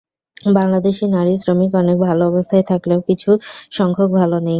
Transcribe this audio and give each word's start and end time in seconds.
বাংলাদেশি 0.51 1.05
নারী 1.07 1.33
শ্রমিক 1.37 1.71
অনেকে 1.75 2.01
ভালো 2.07 2.23
অবস্থায় 2.31 2.65
থাকলেও 2.71 2.99
কিছু 3.09 3.29
সংখ্যক 3.71 4.09
ভালো 4.19 4.37
নেই। 4.37 4.49